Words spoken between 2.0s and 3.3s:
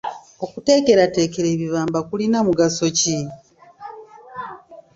kulina mugaso ki?